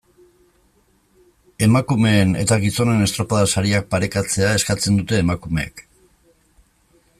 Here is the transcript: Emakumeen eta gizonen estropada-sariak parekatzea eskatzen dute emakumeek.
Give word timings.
Emakumeen 1.65 2.31
eta 2.45 2.57
gizonen 2.63 3.05
estropada-sariak 3.09 3.87
parekatzea 3.93 4.57
eskatzen 4.61 5.01
dute 5.03 5.23
emakumeek. 5.27 5.85